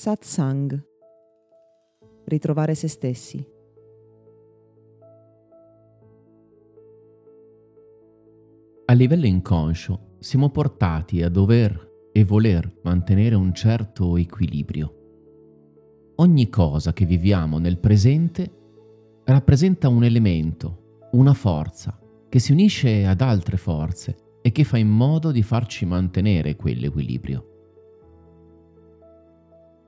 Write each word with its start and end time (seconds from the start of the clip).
Satsang. 0.00 0.82
Ritrovare 2.24 2.74
se 2.74 2.88
stessi. 2.88 3.46
A 8.86 8.92
livello 8.94 9.26
inconscio 9.26 10.16
siamo 10.18 10.48
portati 10.48 11.22
a 11.22 11.28
dover 11.28 12.08
e 12.12 12.24
voler 12.24 12.78
mantenere 12.82 13.34
un 13.34 13.52
certo 13.52 14.16
equilibrio. 14.16 14.94
Ogni 16.16 16.48
cosa 16.48 16.94
che 16.94 17.04
viviamo 17.04 17.58
nel 17.58 17.76
presente 17.76 18.50
rappresenta 19.24 19.90
un 19.90 20.02
elemento, 20.02 21.08
una 21.12 21.34
forza, 21.34 22.00
che 22.30 22.38
si 22.38 22.52
unisce 22.52 23.04
ad 23.04 23.20
altre 23.20 23.58
forze 23.58 24.38
e 24.40 24.50
che 24.50 24.64
fa 24.64 24.78
in 24.78 24.88
modo 24.88 25.30
di 25.30 25.42
farci 25.42 25.84
mantenere 25.84 26.56
quell'equilibrio. 26.56 27.49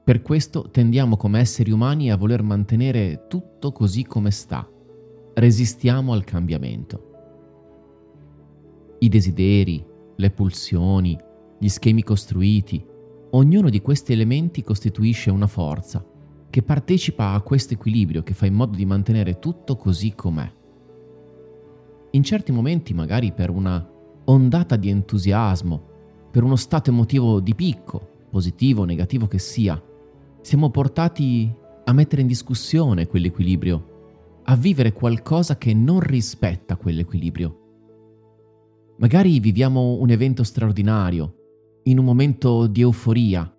Per 0.05 0.20
questo 0.20 0.69
tendiamo 0.69 1.16
come 1.16 1.38
esseri 1.38 1.70
umani 1.70 2.10
a 2.10 2.16
voler 2.16 2.43
mantenere 2.43 3.27
tutto 3.29 3.70
così 3.70 4.05
come 4.05 4.33
sta. 4.33 4.69
Resistiamo 5.33 6.12
al 6.12 6.24
cambiamento. 6.24 7.10
I 8.98 9.09
desideri, 9.09 9.84
le 10.16 10.30
pulsioni, 10.33 11.16
gli 11.57 11.69
schemi 11.69 12.02
costruiti, 12.02 12.84
ognuno 13.30 13.70
di 13.70 13.80
questi 13.80 14.12
elementi 14.12 14.65
costituisce 14.65 15.30
una 15.30 15.46
forza 15.46 16.05
che 16.51 16.62
partecipa 16.65 17.30
a 17.30 17.41
questo 17.41 17.74
equilibrio 17.74 18.24
che 18.24 18.34
fa 18.34 18.46
in 18.46 18.55
modo 18.55 18.77
di 18.77 18.84
mantenere 18.84 19.38
tutto 19.38 19.77
così 19.77 20.16
com'è. 20.16 20.52
In 22.10 22.24
certi 22.24 22.51
momenti, 22.51 22.93
magari 22.93 23.30
per 23.30 23.51
una 23.51 23.88
ondata 24.24 24.74
di 24.74 24.91
entusiasmo, 24.91 25.91
per 26.32 26.43
uno 26.43 26.57
stato 26.57 26.91
emotivo 26.91 27.38
di 27.38 27.55
picco, 27.55 28.27
positivo 28.30 28.82
o 28.82 28.84
negativo 28.84 29.29
che 29.29 29.38
sia, 29.38 29.80
siamo 30.43 30.71
portati 30.71 31.51
a 31.85 31.93
mettere 31.93 32.21
in 32.23 32.26
discussione 32.26 33.07
quell'equilibrio, 33.07 34.40
a 34.45 34.57
vivere 34.57 34.93
qualcosa 34.93 35.57
che 35.57 35.73
non 35.73 36.01
rispetta 36.01 36.76
quell'equilibrio. 36.76 37.59
Magari 38.99 39.38
viviamo 39.38 39.99
un 40.01 40.10
evento 40.10 40.43
straordinario, 40.43 41.37
in 41.84 41.99
un 41.99 42.04
momento 42.04 42.66
di 42.66 42.80
euforia, 42.80 43.51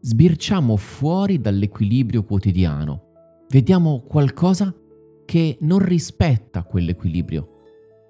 sbirciamo 0.00 0.76
fuori 0.76 1.40
dall'equilibrio 1.40 2.24
quotidiano, 2.24 3.46
vediamo 3.48 4.02
qualcosa 4.02 4.74
che 5.24 5.58
non 5.60 5.78
rispetta 5.78 6.64
quell'equilibrio, 6.64 7.48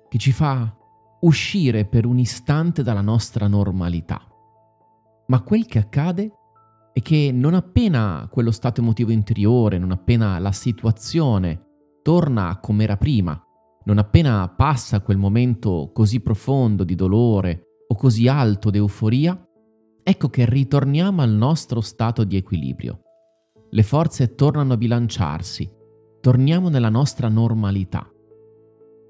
che 0.09 0.19
ci 0.19 0.33
fa 0.33 0.75
uscire 1.21 1.85
per 1.85 2.07
un 2.07 2.19
istante 2.19 2.83
dalla 2.83 3.01
nostra 3.01 3.47
normalità. 3.47 4.21
Ma 5.27 5.41
quel 5.43 5.67
che 5.67 5.79
accade 5.79 6.33
è 6.95 7.03
che 7.03 7.33
non 7.35 7.55
appena 7.55 8.29
quello 8.31 8.53
stato 8.53 8.81
emotivo 8.81 9.11
interiore, 9.11 9.79
non 9.79 9.91
appena 9.91 10.39
la 10.39 10.53
situazione 10.53 11.63
torna 12.05 12.61
come 12.61 12.85
era 12.85 12.97
prima, 12.97 13.37
non 13.87 13.99
appena 13.99 14.49
passa 14.57 15.01
quel 15.01 15.17
momento 15.17 15.91
così 15.93 16.21
profondo 16.21 16.85
di 16.85 16.95
dolore 16.95 17.81
o 17.89 17.97
così 17.97 18.29
alto 18.29 18.71
di 18.71 18.79
euforia, 18.79 19.37
ecco 20.05 20.29
che 20.29 20.49
ritorniamo 20.49 21.21
al 21.21 21.31
nostro 21.31 21.81
stato 21.81 22.23
di 22.23 22.37
equilibrio. 22.37 23.01
Le 23.71 23.83
forze 23.83 24.37
tornano 24.37 24.75
a 24.75 24.77
bilanciarsi, 24.77 25.69
torniamo 26.21 26.69
nella 26.69 26.91
nostra 26.91 27.27
normalità. 27.29 28.09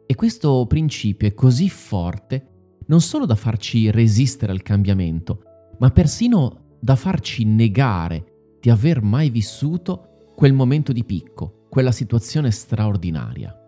E 0.07 0.15
questo 0.15 0.65
principio 0.67 1.29
è 1.29 1.35
così 1.35 1.69
forte 1.69 2.79
non 2.87 3.03
solo 3.03 3.27
da 3.27 3.35
farci 3.35 3.91
resistere 3.91 4.53
al 4.53 4.63
cambiamento, 4.63 5.43
ma 5.81 5.91
persino 5.91 6.64
da 6.85 6.97
farci 6.97 7.47
negare 7.47 8.59
di 8.61 8.69
aver 8.69 9.01
mai 9.01 9.31
vissuto 9.31 10.33
quel 10.37 10.53
momento 10.53 10.93
di 10.93 11.03
picco, 11.03 11.65
quella 11.71 11.93
situazione 11.93 12.51
straordinaria. 12.51 13.59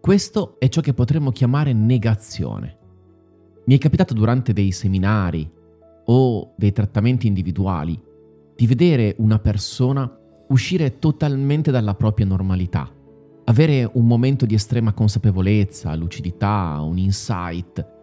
Questo 0.00 0.58
è 0.58 0.70
ciò 0.70 0.80
che 0.80 0.94
potremmo 0.94 1.30
chiamare 1.30 1.74
negazione. 1.74 2.78
Mi 3.66 3.76
è 3.76 3.78
capitato 3.78 4.14
durante 4.14 4.54
dei 4.54 4.72
seminari 4.72 5.46
o 6.06 6.54
dei 6.56 6.72
trattamenti 6.72 7.26
individuali 7.26 8.02
di 8.56 8.66
vedere 8.66 9.14
una 9.18 9.38
persona 9.38 10.10
uscire 10.48 10.98
totalmente 10.98 11.70
dalla 11.70 11.94
propria 11.96 12.24
normalità, 12.24 12.90
avere 13.44 13.90
un 13.92 14.06
momento 14.06 14.46
di 14.46 14.54
estrema 14.54 14.94
consapevolezza, 14.94 15.94
lucidità, 15.96 16.78
un 16.80 16.96
insight, 16.96 17.98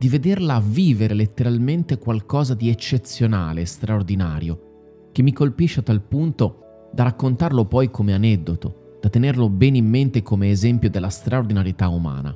di 0.00 0.08
vederla 0.08 0.62
vivere 0.64 1.12
letteralmente 1.12 1.98
qualcosa 1.98 2.54
di 2.54 2.70
eccezionale, 2.70 3.66
straordinario, 3.66 5.08
che 5.12 5.20
mi 5.20 5.30
colpisce 5.30 5.80
a 5.80 5.82
tal 5.82 6.00
punto 6.00 6.88
da 6.90 7.02
raccontarlo 7.02 7.66
poi 7.66 7.90
come 7.90 8.14
aneddoto, 8.14 8.96
da 8.98 9.10
tenerlo 9.10 9.50
bene 9.50 9.76
in 9.76 9.86
mente 9.86 10.22
come 10.22 10.48
esempio 10.48 10.88
della 10.88 11.10
straordinarietà 11.10 11.88
umana. 11.88 12.34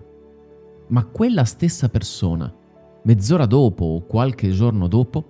Ma 0.89 1.07
quella 1.07 1.45
stessa 1.45 1.89
persona, 1.89 2.55
mezz'ora 3.05 3.47
dopo 3.47 3.87
o 3.87 4.05
qualche 4.05 4.51
giorno 4.51 4.87
dopo, 4.87 5.25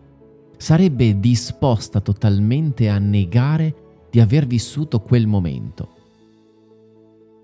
sarebbe 0.56 1.21
disposta 1.21 2.00
totalmente 2.00 2.89
a 2.89 2.99
negare 2.99 4.06
di 4.11 4.19
aver 4.19 4.44
vissuto 4.44 4.99
quel 5.03 5.28
momento. 5.28 5.89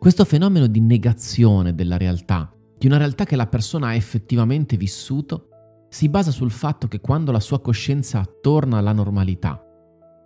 Questo 0.00 0.24
fenomeno 0.24 0.66
di 0.66 0.80
negazione 0.80 1.76
della 1.76 1.96
realtà, 1.96 2.52
di 2.80 2.86
una 2.86 2.96
realtà 2.96 3.26
che 3.26 3.36
la 3.36 3.46
persona 3.46 3.88
ha 3.88 3.94
effettivamente 3.94 4.78
vissuto, 4.78 5.48
si 5.90 6.08
basa 6.08 6.30
sul 6.30 6.50
fatto 6.50 6.88
che 6.88 6.98
quando 6.98 7.30
la 7.30 7.38
sua 7.38 7.60
coscienza 7.60 8.26
torna 8.40 8.78
alla 8.78 8.94
normalità, 8.94 9.62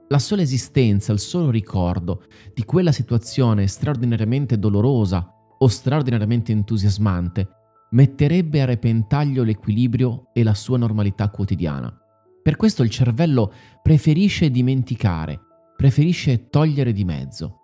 la 0.06 0.20
sola 0.20 0.42
esistenza, 0.42 1.10
il 1.10 1.18
solo 1.18 1.50
ricordo 1.50 2.22
di 2.54 2.64
quella 2.64 2.92
situazione 2.92 3.66
straordinariamente 3.66 4.56
dolorosa 4.56 5.34
o 5.58 5.66
straordinariamente 5.66 6.52
entusiasmante 6.52 7.48
metterebbe 7.90 8.62
a 8.62 8.66
repentaglio 8.66 9.42
l'equilibrio 9.42 10.28
e 10.32 10.44
la 10.44 10.54
sua 10.54 10.78
normalità 10.78 11.30
quotidiana. 11.30 11.92
Per 12.40 12.54
questo 12.54 12.84
il 12.84 12.90
cervello 12.90 13.52
preferisce 13.82 14.48
dimenticare, 14.48 15.40
preferisce 15.76 16.50
togliere 16.50 16.92
di 16.92 17.04
mezzo. 17.04 17.58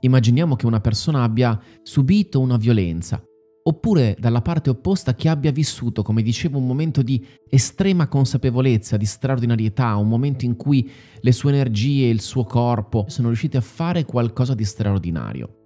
Immaginiamo 0.00 0.56
che 0.56 0.66
una 0.66 0.80
persona 0.80 1.22
abbia 1.22 1.56
subito 1.84 2.40
una 2.40 2.56
violenza 2.56 3.22
oppure 3.62 4.16
dalla 4.18 4.42
parte 4.42 4.70
opposta 4.70 5.14
chi 5.14 5.28
abbia 5.28 5.52
vissuto, 5.52 6.02
come 6.02 6.22
dicevo, 6.22 6.58
un 6.58 6.66
momento 6.66 7.02
di 7.02 7.24
estrema 7.48 8.08
consapevolezza, 8.08 8.96
di 8.96 9.04
straordinarietà, 9.04 9.96
un 9.96 10.08
momento 10.08 10.44
in 10.44 10.56
cui 10.56 10.90
le 11.20 11.32
sue 11.32 11.52
energie 11.52 12.06
e 12.06 12.10
il 12.10 12.20
suo 12.20 12.44
corpo 12.44 13.04
sono 13.08 13.28
riusciti 13.28 13.56
a 13.56 13.60
fare 13.60 14.04
qualcosa 14.04 14.54
di 14.54 14.64
straordinario. 14.64 15.56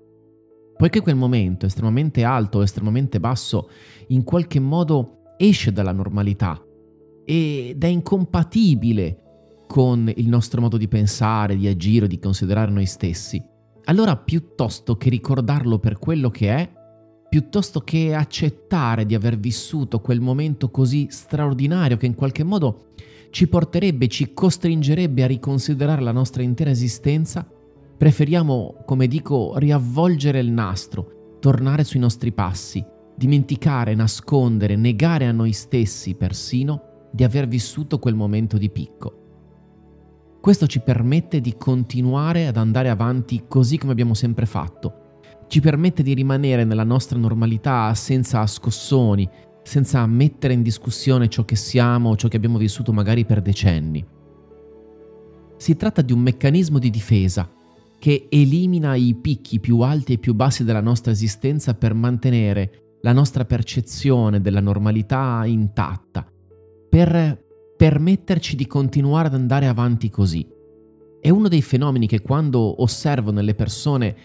Poiché 0.76 1.00
quel 1.00 1.14
momento 1.14 1.66
estremamente 1.66 2.24
alto 2.24 2.58
o 2.58 2.62
estremamente 2.62 3.20
basso 3.20 3.70
in 4.08 4.24
qualche 4.24 4.58
modo 4.58 5.22
esce 5.36 5.72
dalla 5.72 5.92
normalità 5.92 6.60
ed 7.24 7.82
è 7.82 7.86
incompatibile 7.86 9.20
con 9.66 10.12
il 10.14 10.28
nostro 10.28 10.60
modo 10.60 10.76
di 10.76 10.88
pensare, 10.88 11.56
di 11.56 11.66
agire, 11.68 12.06
di 12.06 12.18
considerare 12.18 12.70
noi 12.70 12.86
stessi, 12.86 13.42
allora 13.84 14.16
piuttosto 14.16 14.96
che 14.96 15.10
ricordarlo 15.10 15.78
per 15.78 15.98
quello 15.98 16.30
che 16.30 16.54
è, 16.54 16.72
piuttosto 17.34 17.80
che 17.80 18.14
accettare 18.14 19.04
di 19.06 19.16
aver 19.16 19.36
vissuto 19.36 19.98
quel 19.98 20.20
momento 20.20 20.70
così 20.70 21.08
straordinario 21.10 21.96
che 21.96 22.06
in 22.06 22.14
qualche 22.14 22.44
modo 22.44 22.90
ci 23.30 23.48
porterebbe, 23.48 24.06
ci 24.06 24.32
costringerebbe 24.32 25.24
a 25.24 25.26
riconsiderare 25.26 26.00
la 26.00 26.12
nostra 26.12 26.44
intera 26.44 26.70
esistenza, 26.70 27.44
preferiamo, 27.98 28.84
come 28.86 29.08
dico, 29.08 29.54
riavvolgere 29.56 30.38
il 30.38 30.52
nastro, 30.52 31.38
tornare 31.40 31.82
sui 31.82 31.98
nostri 31.98 32.30
passi, 32.30 32.86
dimenticare, 33.16 33.96
nascondere, 33.96 34.76
negare 34.76 35.26
a 35.26 35.32
noi 35.32 35.50
stessi 35.50 36.14
persino 36.14 37.08
di 37.10 37.24
aver 37.24 37.48
vissuto 37.48 37.98
quel 37.98 38.14
momento 38.14 38.58
di 38.58 38.70
picco. 38.70 39.22
Questo 40.40 40.68
ci 40.68 40.78
permette 40.78 41.40
di 41.40 41.56
continuare 41.56 42.46
ad 42.46 42.58
andare 42.58 42.90
avanti 42.90 43.46
così 43.48 43.76
come 43.76 43.90
abbiamo 43.90 44.14
sempre 44.14 44.46
fatto, 44.46 45.03
ci 45.48 45.60
permette 45.60 46.02
di 46.02 46.14
rimanere 46.14 46.64
nella 46.64 46.84
nostra 46.84 47.18
normalità 47.18 47.92
senza 47.94 48.46
scossoni, 48.46 49.28
senza 49.62 50.04
mettere 50.06 50.52
in 50.52 50.62
discussione 50.62 51.28
ciò 51.28 51.44
che 51.44 51.56
siamo 51.56 52.10
o 52.10 52.16
ciò 52.16 52.28
che 52.28 52.36
abbiamo 52.36 52.58
vissuto 52.58 52.92
magari 52.92 53.24
per 53.24 53.40
decenni. 53.40 54.04
Si 55.56 55.76
tratta 55.76 56.02
di 56.02 56.12
un 56.12 56.20
meccanismo 56.20 56.78
di 56.78 56.90
difesa 56.90 57.50
che 57.98 58.26
elimina 58.30 58.94
i 58.96 59.14
picchi 59.14 59.60
più 59.60 59.80
alti 59.80 60.14
e 60.14 60.18
più 60.18 60.34
bassi 60.34 60.64
della 60.64 60.82
nostra 60.82 61.12
esistenza 61.12 61.74
per 61.74 61.94
mantenere 61.94 62.98
la 63.00 63.12
nostra 63.12 63.44
percezione 63.44 64.40
della 64.40 64.60
normalità 64.60 65.42
intatta, 65.46 66.26
per 66.88 67.42
permetterci 67.76 68.56
di 68.56 68.66
continuare 68.66 69.28
ad 69.28 69.34
andare 69.34 69.66
avanti 69.66 70.10
così. 70.10 70.46
È 71.20 71.30
uno 71.30 71.48
dei 71.48 71.62
fenomeni 71.62 72.06
che 72.06 72.20
quando 72.20 72.82
osservo 72.82 73.30
nelle 73.30 73.54
persone 73.54 74.16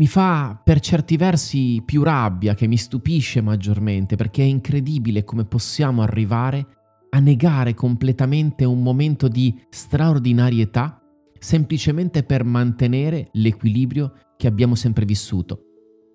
mi 0.00 0.06
fa 0.06 0.58
per 0.64 0.80
certi 0.80 1.18
versi 1.18 1.82
più 1.84 2.02
rabbia 2.02 2.54
che 2.54 2.66
mi 2.66 2.78
stupisce 2.78 3.42
maggiormente 3.42 4.16
perché 4.16 4.40
è 4.40 4.46
incredibile 4.46 5.24
come 5.24 5.44
possiamo 5.44 6.00
arrivare 6.00 6.66
a 7.10 7.18
negare 7.18 7.74
completamente 7.74 8.64
un 8.64 8.82
momento 8.82 9.28
di 9.28 9.54
straordinarietà 9.68 11.02
semplicemente 11.38 12.22
per 12.22 12.44
mantenere 12.44 13.28
l'equilibrio 13.32 14.14
che 14.38 14.46
abbiamo 14.46 14.74
sempre 14.74 15.04
vissuto. 15.04 15.64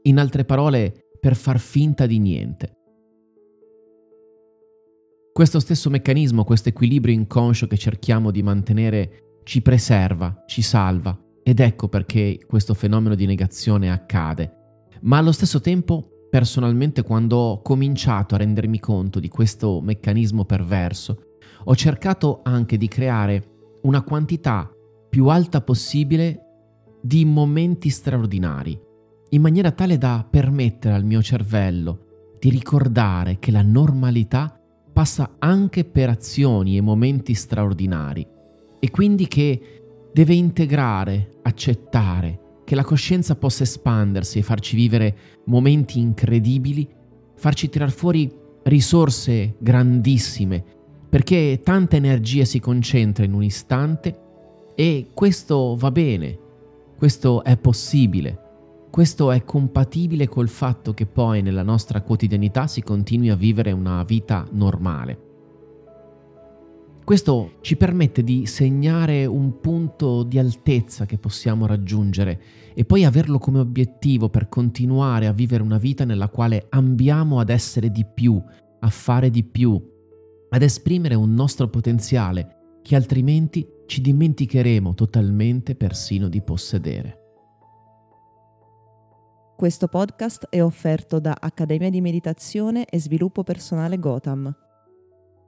In 0.03 0.17
altre 0.17 0.45
parole, 0.45 1.09
per 1.19 1.35
far 1.35 1.59
finta 1.59 2.07
di 2.07 2.17
niente. 2.17 2.73
Questo 5.31 5.59
stesso 5.59 5.91
meccanismo, 5.91 6.43
questo 6.43 6.69
equilibrio 6.69 7.13
inconscio 7.13 7.67
che 7.67 7.77
cerchiamo 7.77 8.31
di 8.31 8.41
mantenere 8.41 9.41
ci 9.43 9.61
preserva, 9.61 10.43
ci 10.47 10.63
salva 10.63 11.19
ed 11.47 11.59
ecco 11.59 11.87
perché 11.87 12.39
questo 12.47 12.73
fenomeno 12.73 13.13
di 13.13 13.27
negazione 13.27 13.91
accade. 13.91 14.87
Ma 15.01 15.19
allo 15.19 15.31
stesso 15.31 15.61
tempo 15.61 16.27
personalmente 16.27 17.03
quando 17.03 17.37
ho 17.37 17.61
cominciato 17.61 18.33
a 18.33 18.39
rendermi 18.39 18.79
conto 18.79 19.19
di 19.19 19.27
questo 19.27 19.79
meccanismo 19.79 20.45
perverso, 20.45 21.35
ho 21.65 21.75
cercato 21.75 22.41
anche 22.43 22.77
di 22.77 22.87
creare 22.87 23.77
una 23.83 24.01
quantità 24.01 24.67
più 25.07 25.27
alta 25.27 25.61
possibile 25.61 26.39
di 26.99 27.23
momenti 27.25 27.89
straordinari, 27.89 28.81
in 29.29 29.41
maniera 29.41 29.69
tale 29.69 29.99
da 29.99 30.27
permettere 30.27 30.95
al 30.95 31.05
mio 31.05 31.21
cervello 31.21 32.37
di 32.39 32.49
ricordare 32.49 33.37
che 33.37 33.51
la 33.51 33.61
normalità 33.61 34.59
passa 34.91 35.35
anche 35.37 35.85
per 35.85 36.09
azioni 36.09 36.75
e 36.75 36.81
momenti 36.81 37.35
straordinari 37.35 38.33
e 38.79 38.89
quindi 38.89 39.27
che 39.27 39.84
deve 40.15 40.33
integrare, 40.33 41.39
accettare, 41.41 42.61
che 42.63 42.73
la 42.73 42.85
coscienza 42.85 43.35
possa 43.35 43.63
espandersi 43.63 44.39
e 44.39 44.43
farci 44.43 44.77
vivere 44.77 45.17
momenti 45.47 45.99
incredibili, 45.99 46.87
farci 47.35 47.67
tirar 47.67 47.91
fuori 47.91 48.33
risorse 48.63 49.55
grandissime, 49.57 50.63
perché 51.09 51.59
tanta 51.61 51.97
energia 51.97 52.45
si 52.45 52.61
concentra 52.61 53.25
in 53.25 53.33
un 53.33 53.43
istante 53.43 54.17
e 54.73 55.07
questo 55.13 55.75
va 55.75 55.91
bene, 55.91 56.39
questo 56.97 57.43
è 57.43 57.57
possibile, 57.57 58.39
questo 58.89 59.33
è 59.33 59.43
compatibile 59.43 60.29
col 60.29 60.47
fatto 60.47 60.93
che 60.93 61.07
poi 61.07 61.41
nella 61.41 61.61
nostra 61.61 61.99
quotidianità 61.99 62.67
si 62.67 62.81
continui 62.81 63.31
a 63.31 63.35
vivere 63.35 63.73
una 63.73 64.01
vita 64.05 64.47
normale. 64.53 65.24
Questo 67.05 67.57
ci 67.61 67.75
permette 67.75 68.23
di 68.23 68.47
segnare 68.47 69.27
un 69.27 69.59
punto 69.59 70.23
di 70.23 70.39
altezza 70.39 71.05
che 71.05 71.19
possiamo 71.19 71.67
raggiungere 71.67 72.41
e 72.73 72.83
poi 72.83 73.05
averlo 73.05 73.37
come 73.37 73.59
obiettivo 73.59 74.29
per 74.29 74.49
continuare 74.49 75.27
a 75.27 75.31
vivere 75.31 75.61
una 75.61 75.77
vita 75.77 76.03
nella 76.03 76.29
quale 76.29 76.65
ambiamo 76.69 77.39
ad 77.39 77.49
essere 77.49 77.91
di 77.91 78.03
più, 78.11 78.41
a 78.79 78.89
fare 78.89 79.29
di 79.29 79.43
più, 79.43 79.79
ad 80.49 80.63
esprimere 80.63 81.13
un 81.13 81.31
nostro 81.35 81.67
potenziale 81.67 82.79
che 82.81 82.95
altrimenti 82.95 83.67
ci 83.85 84.01
dimenticheremo 84.01 84.95
totalmente 84.95 85.75
persino 85.75 86.27
di 86.27 86.41
possedere. 86.41 87.19
Questo 89.55 89.87
podcast 89.87 90.47
è 90.49 90.59
offerto 90.59 91.19
da 91.19 91.37
Accademia 91.39 91.91
di 91.91 92.01
Meditazione 92.01 92.85
e 92.85 92.99
Sviluppo 92.99 93.43
Personale 93.43 93.99
Gotham 93.99 94.64